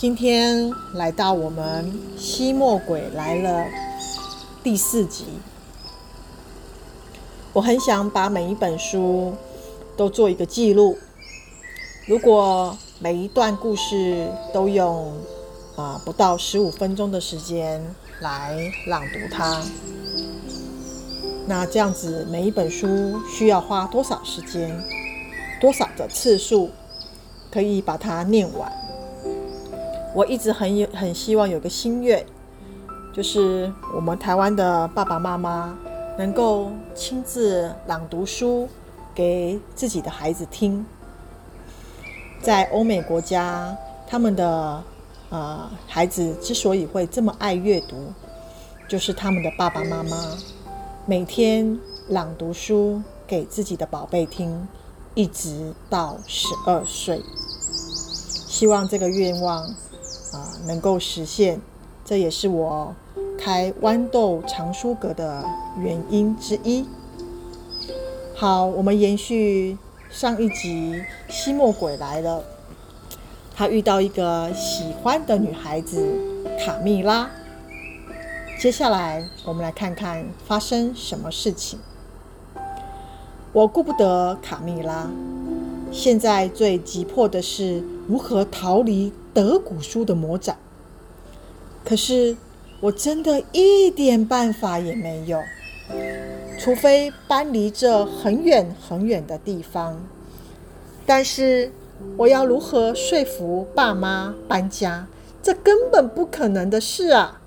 [0.00, 3.64] 今天来到我们《吸墨鬼来了》
[4.62, 5.26] 第四集。
[7.52, 9.34] 我很想把每一本书
[9.98, 10.96] 都做一个记录。
[12.06, 15.12] 如果每一段故事都用
[15.76, 17.84] 啊、不到十五分钟的时间
[18.22, 18.56] 来
[18.86, 19.62] 朗读它，
[21.46, 24.82] 那这样子每一本书需要花多少时间、
[25.60, 26.70] 多少的次数，
[27.52, 28.79] 可以把它念完？
[30.14, 32.24] 我一直很有很希望有个心愿，
[33.14, 35.78] 就是我们台湾的爸爸妈妈
[36.18, 38.68] 能够亲自朗读书
[39.14, 40.84] 给自己的孩子听。
[42.42, 44.82] 在欧美国家，他们的
[45.28, 48.12] 呃孩子之所以会这么爱阅读，
[48.88, 50.16] 就是他们的爸爸妈妈
[51.06, 54.66] 每天朗读书给自己的宝贝听，
[55.14, 57.22] 一直到十二岁。
[58.48, 59.72] 希望这个愿望
[60.32, 61.60] 啊、能够实现，
[62.04, 62.94] 这也是我
[63.38, 65.44] 开豌豆藏书阁的
[65.78, 66.86] 原因之一。
[68.34, 69.76] 好，我们延续
[70.10, 72.38] 上一集《吸墨鬼来了》，
[73.54, 76.06] 他遇到一个喜欢的女孩子
[76.58, 77.30] 卡蜜拉。
[78.58, 81.78] 接下来，我们来看看发生什么事情。
[83.52, 85.10] 我顾不得卡蜜拉，
[85.90, 90.56] 现在最急迫的是如何逃离德古书的魔掌。
[91.84, 92.36] 可是，
[92.80, 95.40] 我真的一点办法也没有。
[96.58, 99.98] 除非搬离这很远很远的地方，
[101.06, 101.72] 但是
[102.18, 105.06] 我要如何说服爸妈搬家？
[105.42, 107.40] 这根本不可能的事啊！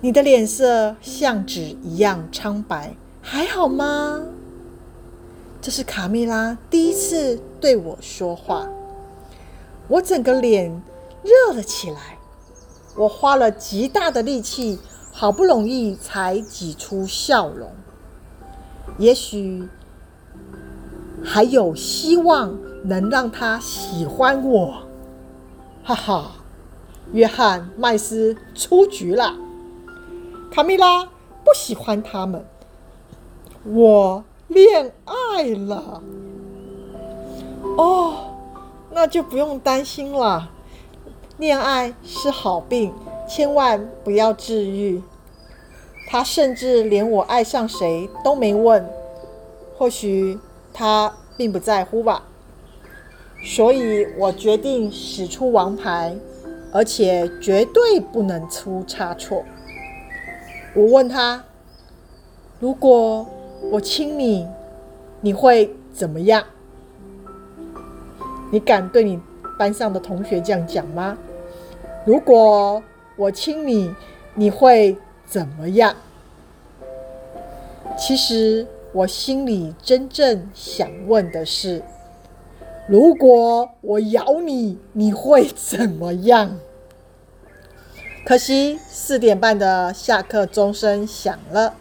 [0.00, 4.22] 你的脸色像纸一样苍白，还好吗？
[5.60, 8.68] 这是卡蜜拉第一次对我说话，
[9.88, 10.82] 我整个脸
[11.22, 12.18] 热了起来，
[12.96, 14.78] 我花了极大的力气。
[15.12, 17.72] 好不容易才挤出笑容，
[18.96, 19.68] 也许
[21.22, 24.84] 还有希望能让他喜欢我，
[25.82, 26.32] 哈哈！
[27.12, 29.34] 约翰·麦斯出局了，
[30.50, 32.46] 卡蜜拉不喜欢他们，
[33.64, 36.02] 我恋爱了。
[37.76, 38.14] 哦，
[38.90, 40.50] 那就不用担心了，
[41.38, 42.92] 恋爱是好病，
[43.28, 45.02] 千万不要治愈。
[46.08, 48.84] 他甚至连我爱上谁都没问，
[49.78, 50.38] 或许
[50.72, 52.24] 他并不在乎吧。
[53.42, 56.14] 所以我决定使出王牌，
[56.72, 59.44] 而且绝对不能出差错。
[60.74, 61.44] 我问他
[62.60, 63.26] ：“如果
[63.70, 64.46] 我亲你，
[65.20, 66.44] 你会怎么样？”
[68.52, 69.20] 你敢对你
[69.58, 71.16] 班上的同学这样讲吗？
[72.04, 72.82] 如果
[73.16, 73.94] 我亲你，
[74.34, 74.96] 你会？
[75.26, 75.94] 怎么样？
[77.96, 81.84] 其实我心里真正想问的是：
[82.88, 86.58] 如果我咬你，你会怎么样？
[88.26, 91.74] 可惜四点半的下课钟声响了，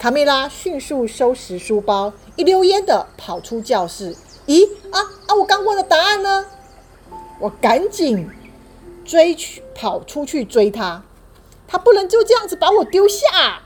[0.00, 4.16] 卡蜜拉迅速收拾书包，一溜烟的跑出教室。
[4.46, 5.34] 咦啊啊！
[5.34, 6.46] 我刚问的答案呢？
[7.38, 8.26] 我赶紧
[9.04, 11.02] 追去，跑出去追他。
[11.68, 13.60] 他不能就这样子把我丢下。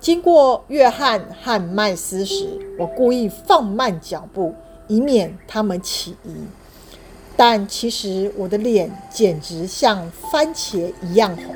[0.00, 4.56] 经过约翰和麦斯时，我故意放慢脚步，
[4.88, 6.34] 以免他们起疑。
[7.36, 11.54] 但其实我的脸简直像番茄一样红。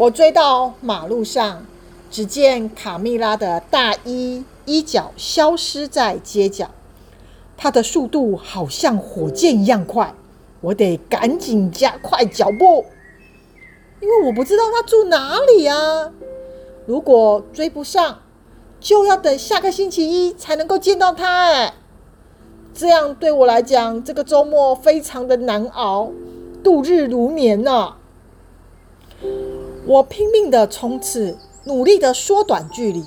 [0.00, 1.66] 我追到马路上，
[2.10, 6.70] 只见卡蜜拉的大衣衣角消失在街角，
[7.54, 10.14] 她的速度好像火箭一样快，
[10.62, 12.86] 我得赶紧加快脚步。
[14.00, 16.10] 因为我不知道他住哪里啊！
[16.86, 18.20] 如果追不上，
[18.80, 21.42] 就要等下个星期一才能够见到他。
[21.44, 21.74] 哎，
[22.72, 26.10] 这样对我来讲，这个周末非常的难熬，
[26.64, 27.96] 度日如年呢。
[29.86, 33.04] 我拼命的冲刺，努力的缩短距离。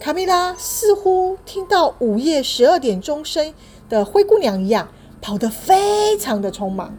[0.00, 3.54] 卡蜜拉似乎听到午夜十二点钟声
[3.88, 4.88] 的灰姑娘一样，
[5.20, 6.92] 跑得非常的匆忙。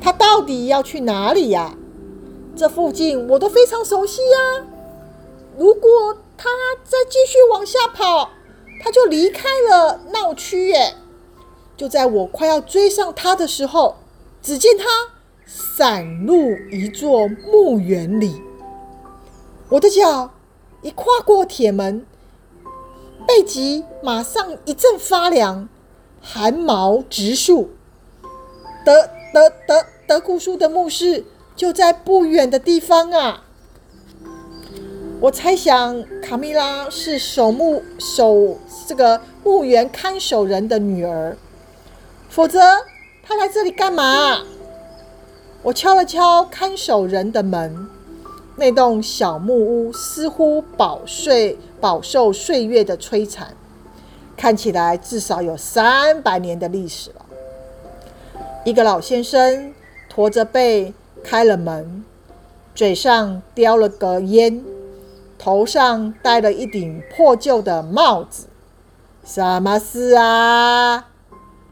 [0.00, 1.76] 她到底要去哪里呀？
[2.56, 4.66] 这附近我都非常熟悉呀。
[5.58, 6.48] 如果她
[6.82, 8.30] 再继续往下跑，
[8.82, 10.94] 她就离开了闹区耶。
[11.76, 13.96] 就在我快要追上她的时候，
[14.40, 15.11] 只见她
[15.54, 18.40] 散入一座墓园里。
[19.68, 20.30] 我的脚
[20.80, 22.06] 一跨过铁门，
[23.26, 25.68] 背脊马上一阵发凉，
[26.22, 27.68] 寒毛直竖，
[28.82, 31.24] 德德德德古书的墓室
[31.54, 33.44] 就在不远的地方啊！
[35.20, 38.58] 我猜想卡蜜拉是守墓守
[38.88, 41.36] 这个墓园看守人的女儿，
[42.30, 42.58] 否则
[43.22, 44.42] 她来这里干嘛？
[45.64, 47.88] 我敲了敲看守人的门，
[48.56, 53.54] 那栋小木屋似乎饱睡饱受岁月的摧残，
[54.36, 57.24] 看起来至少有三百年的历史了。
[58.64, 59.72] 一个老先生
[60.08, 60.92] 驼着背
[61.22, 62.04] 开了门，
[62.74, 64.64] 嘴上叼了个烟。
[65.38, 68.46] 头上戴了一顶破旧的帽子，
[69.24, 71.08] 什么事啊？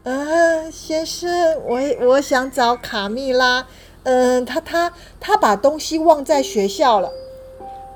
[0.03, 1.29] 嗯、呃，先生，
[1.65, 3.67] 我我想找卡蜜拉。
[4.03, 7.11] 嗯，他他他把东西忘在学校了。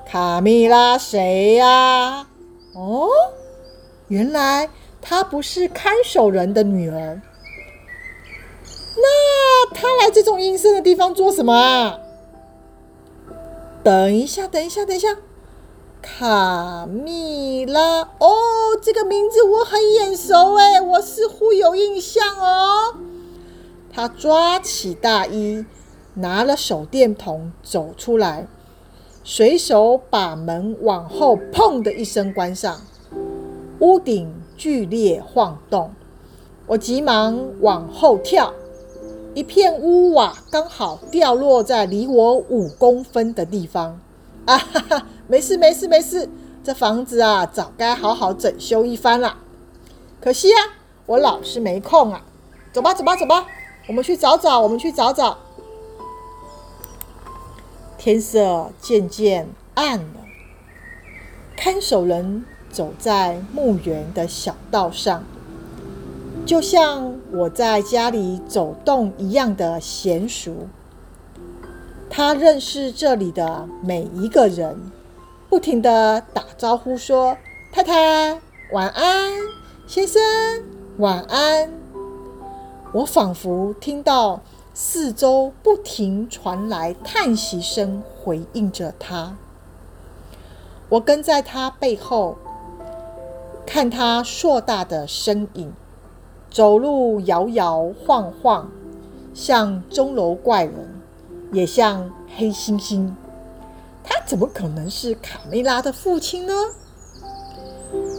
[0.07, 2.27] 卡蜜拉谁呀？
[2.75, 3.09] 哦，
[4.07, 4.69] 原来
[5.01, 7.21] 她不是看守人的女儿。
[8.97, 11.99] 那她来这种阴森的地方做什么啊？
[13.83, 15.17] 等一下，等一下，等一下。
[16.05, 18.29] 卡蜜拉哦，
[18.79, 22.93] 这个名字我很眼熟哎，我似乎有印象哦。
[23.91, 25.65] 他抓起大衣，
[26.13, 28.45] 拿了手电筒走出来，
[29.23, 32.81] 随手把门往后砰的一声关上，
[33.79, 35.91] 屋顶剧烈晃动。
[36.67, 38.53] 我急忙往后跳，
[39.33, 43.99] 一片屋瓦刚好掉落在离我五公分的地方。
[44.45, 45.07] 啊哈哈！
[45.27, 46.29] 没事没事没事，
[46.63, 49.37] 这房子啊，早该好好整修一番了。
[50.21, 50.77] 可惜啊，
[51.07, 52.23] 我老是没空啊。
[52.71, 53.47] 走吧走吧走吧，
[53.87, 55.37] 我们去找找，我们去找找。
[57.97, 60.25] 天色渐渐暗了，
[61.55, 65.23] 看守人走在墓园的小道上，
[66.45, 70.67] 就像我在家里走动一样的娴熟。
[72.17, 74.89] 他认识这里的每一个人。
[75.49, 77.35] 不停地打招呼说
[77.73, 78.39] ：“太太
[78.71, 79.33] 晚安，
[79.85, 80.21] 先生
[80.97, 81.69] 晚安。”
[82.93, 84.39] 我仿佛听到
[84.73, 89.35] 四周不停传来叹息声，回应着他。
[90.87, 92.37] 我跟在他背后，
[93.65, 95.73] 看他硕大的身影，
[96.49, 98.71] 走路摇摇晃晃，
[99.33, 101.01] 像钟楼怪人，
[101.55, 103.09] 也像黑猩猩。
[104.03, 106.53] 他怎么可能是卡梅拉的父亲呢？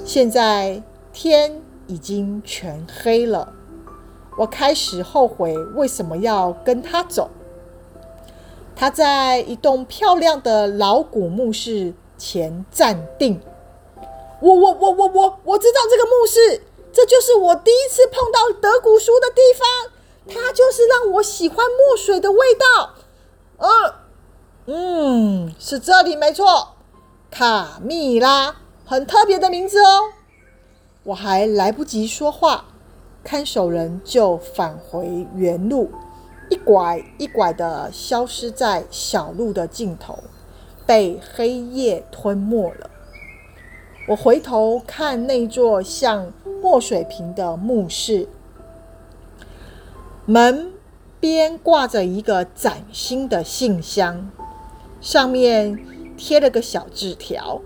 [0.06, 3.52] 现在天已经全黑了，
[4.38, 7.28] 我开始后悔为什么要跟他走。
[8.74, 13.38] 他在一栋漂亮的老古墓室前站定。
[14.40, 19.92] 我我我我我我知道这个墓室，这就是我第一次碰到德古书的地方。
[20.28, 22.94] 它就是让我喜欢墨水的味道。
[23.58, 23.94] 呃。
[24.69, 26.75] 嗯，是这里没错，
[27.31, 30.00] 卡蜜拉，很特别的名字哦。
[31.05, 32.64] 我还来不及说话，
[33.23, 35.93] 看守人就返回原路，
[36.50, 40.19] 一拐一拐的消失在小路的尽头，
[40.85, 42.91] 被黑夜吞没了。
[44.08, 48.29] 我回头看那座像墨水瓶的墓室，
[50.25, 50.72] 门
[51.20, 54.31] 边挂着一个崭新的信箱。
[55.01, 55.79] 上面
[56.17, 57.61] 贴了个小纸条：“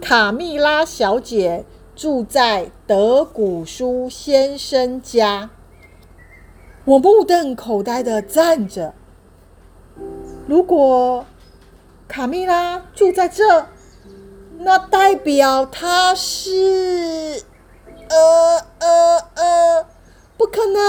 [0.00, 1.64] 卡蜜拉小姐
[1.96, 5.50] 住在德古书先生家。”
[6.84, 8.94] 我目瞪口呆的站着。
[10.46, 11.24] 如果
[12.08, 13.68] 卡蜜拉住在这，
[14.58, 17.42] 那代表她是……
[18.08, 19.86] 呃呃呃，
[20.36, 20.82] 不可能！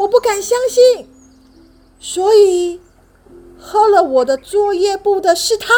[0.00, 1.08] 我不敢相信。
[1.98, 2.80] 所以。
[3.62, 5.74] 喝了我的作业簿的是他，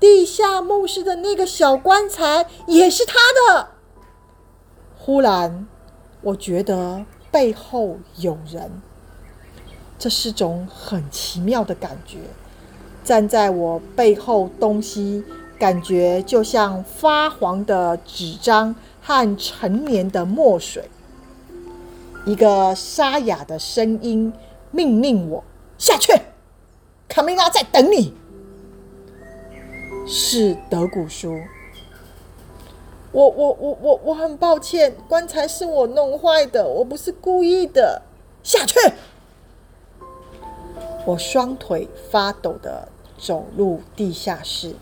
[0.00, 3.14] 地下墓室的那个小棺材也是他
[3.52, 3.68] 的。
[4.96, 5.66] 忽然，
[6.22, 8.80] 我觉得背后有人，
[9.98, 12.20] 这是种很奇妙的感觉。
[13.04, 15.22] 站在我背后，东西
[15.58, 20.88] 感觉就像发黄的纸张和陈年的墨水。
[22.26, 24.32] 一个沙哑的声音
[24.70, 25.44] 命令我。
[25.76, 26.12] 下去，
[27.08, 28.14] 卡蜜拉在等你。
[30.06, 31.38] 是德古书。
[33.12, 38.02] 我我我我我很抱歉，棺材是我弄坏的，我不是故意的。
[38.42, 38.74] 下去。
[41.06, 42.88] 我双腿发抖的
[43.18, 44.74] 走入地下室，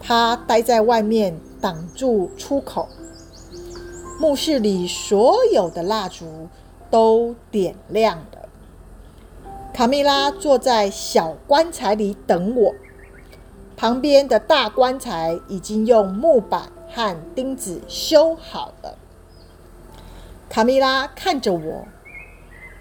[0.00, 2.88] 他待在外面挡住出口。
[4.20, 6.46] 墓室里所有的蜡烛
[6.90, 8.50] 都点亮了。
[9.72, 12.74] 卡蜜拉坐在小棺材里等我，
[13.78, 18.98] 旁边的大棺材已经用木板和钉子修好了。
[20.50, 21.88] 卡蜜拉看着我，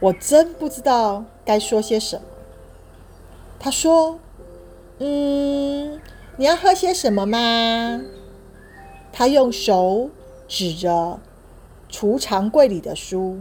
[0.02, 2.24] 我真不知道该说些什么。
[3.58, 4.20] 她说
[5.00, 6.02] ：“嗯，
[6.36, 8.02] 你要喝些什么吗？”
[9.14, 10.10] 她用手
[10.50, 11.20] 指着
[11.90, 13.40] 储藏柜里的书，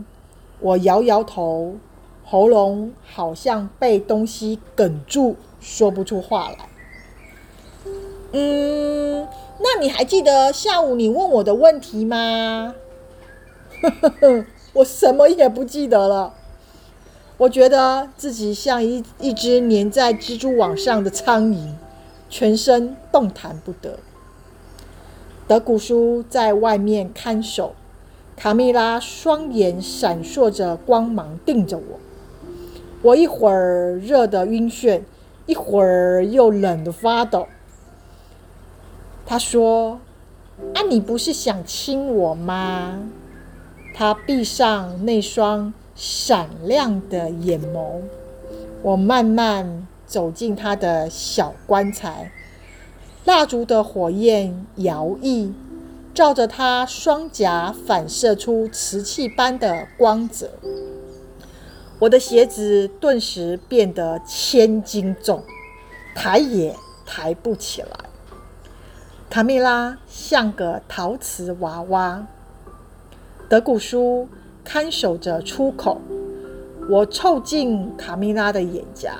[0.60, 1.76] 我摇摇头，
[2.24, 6.68] 喉咙好像被东西哽住，说不出话来。
[8.32, 9.28] 嗯，
[9.60, 12.74] 那你还记得下午你问我的问题吗？
[13.80, 16.34] 呵呵呵，我什么也不记得了。
[17.36, 21.74] 我觉得自己像一一只粘在蜘蛛网上的苍蝇，
[22.28, 23.98] 全身动弹不得。
[25.46, 27.74] 德古叔在外面看守，
[28.38, 31.98] 卡蜜拉双眼闪烁着光芒，盯着我。
[33.02, 35.00] 我一会儿热得晕眩，
[35.46, 37.48] 一会儿又冷得发抖。
[39.26, 39.98] 他说
[40.72, 43.00] ：“啊，你不是想亲我吗？”
[43.92, 48.02] 他闭上那双闪亮的眼眸。
[48.82, 52.30] 我慢慢走进他的小棺材，
[53.24, 55.52] 蜡烛的火焰摇曳，
[56.18, 60.50] 照着他双颊反射出瓷器般的光泽。
[62.00, 65.44] 我的鞋子顿时变得千斤重，
[66.16, 66.74] 抬也
[67.06, 67.90] 抬不起来。
[69.30, 72.26] 卡蜜拉像个陶瓷娃娃。
[73.48, 74.28] 德古叔
[74.64, 76.00] 看守着出口，
[76.90, 79.14] 我凑近卡蜜拉的眼颊，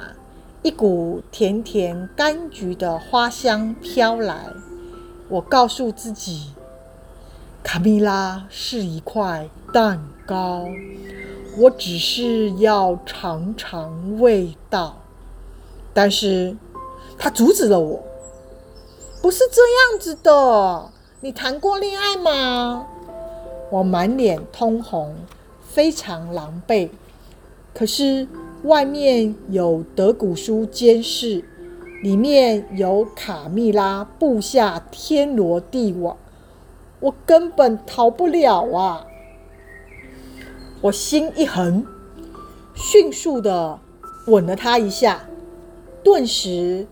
[0.65, 4.49] 一股甜甜柑橘的花香飘来。
[5.29, 6.51] 我告诉自己，
[7.63, 10.67] 卡蜜拉是一块蛋糕，
[11.59, 14.97] 我只是要尝尝味道。
[15.93, 16.57] 但是，
[17.19, 18.03] 他阻止了我，
[19.21, 20.91] 不是这样子的。
[21.21, 22.87] 你谈过恋爱吗？
[23.71, 25.17] 我满脸通红，
[25.61, 26.89] 非常狼狈。
[27.75, 28.27] 可是
[28.63, 31.45] 外面有德古叔监视，
[32.03, 36.17] 里面有卡蜜拉布下天罗地网，
[37.01, 39.07] 我根本逃不了啊！
[40.81, 41.87] 我心一横，
[42.75, 43.79] 迅速的
[44.27, 45.21] 吻了他一下，
[46.03, 46.87] 顿时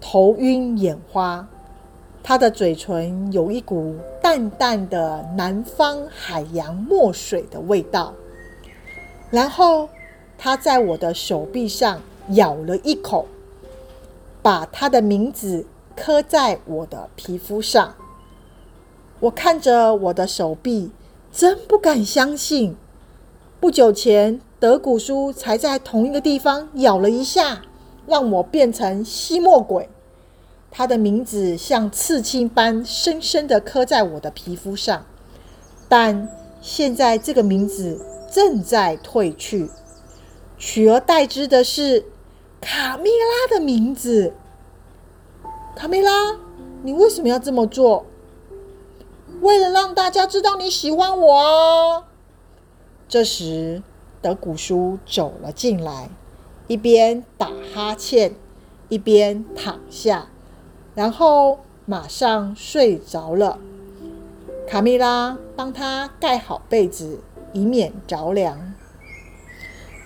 [0.00, 1.46] 头晕眼花。
[2.22, 8.12] 他的嘴唇有一股淡淡的南方海洋墨水的味道，
[9.30, 9.88] 然后
[10.36, 13.26] 他在我的手臂上咬了一口，
[14.42, 17.94] 把他的名字刻在我的皮肤上。
[19.20, 20.90] 我看着我的手臂，
[21.32, 22.76] 真不敢相信，
[23.58, 27.62] 不久前德古叔才在同一个地方咬了一下，
[28.06, 29.88] 让我变成吸墨鬼。
[30.70, 35.06] 他的名字像刺青般深深地刻在我的皮肤上，
[35.88, 36.28] 但
[36.60, 39.70] 现在这个名字正在褪去，
[40.58, 42.04] 取而代之的是
[42.60, 44.34] 卡蜜拉的名字。
[45.74, 46.36] 卡蜜拉，
[46.82, 48.04] 你为什么要这么做？
[49.40, 52.04] 为了让大家知道你喜欢我啊！
[53.08, 53.82] 这时，
[54.20, 56.10] 德古叔走了进来，
[56.66, 58.34] 一边打哈欠，
[58.88, 60.28] 一边躺下。
[60.94, 63.58] 然后马上睡着了。
[64.66, 67.20] 卡蜜拉帮他盖好被子，
[67.52, 68.74] 以免着凉。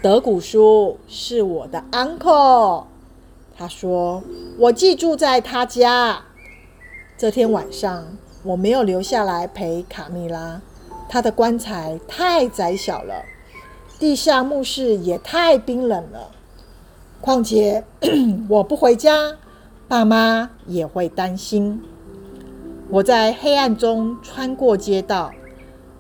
[0.03, 2.85] 德古叔是我的 uncle，
[3.57, 4.23] 他说
[4.59, 6.25] 我寄住在他家。
[7.17, 10.61] 这天晚上我没有留下来陪卡蜜拉，
[11.09, 13.25] 她的棺材太窄小了，
[13.99, 16.31] 地下墓室也太冰冷了。
[17.21, 17.85] 况且
[18.49, 19.37] 我不回家。
[19.87, 21.83] 爸妈也会担心。
[22.91, 25.33] 我在黑暗中穿过街道，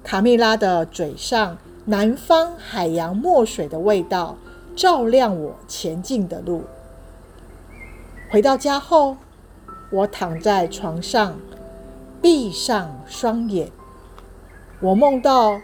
[0.04, 4.36] 卡蜜拉的嘴上南方海洋墨水的味道
[4.76, 6.62] 照亮我前进的路。
[8.30, 9.16] 回到家后，
[9.90, 11.36] 我躺在床上，
[12.20, 13.70] 闭上双眼。
[14.80, 15.60] 我梦到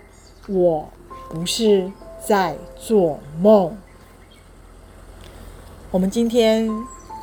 [0.48, 0.88] 我
[1.28, 1.90] 不是
[2.24, 3.76] 在做梦。
[5.90, 6.70] 我们今天。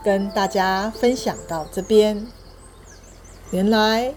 [0.04, 2.28] 跟大家分享到这边，
[3.52, 4.14] 原来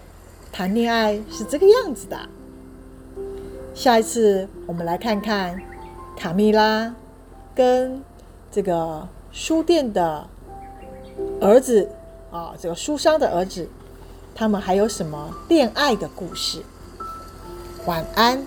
[0.51, 2.19] 谈恋爱是这个样子的。
[3.73, 5.57] 下一次我们来看看
[6.17, 6.93] 卡蜜拉
[7.55, 8.03] 跟
[8.51, 10.27] 这个书店的
[11.39, 11.89] 儿子
[12.31, 13.69] 啊，这个书商的儿子，
[14.37, 16.61] 他们还有什么恋爱的故事？
[17.87, 18.39] 晚安。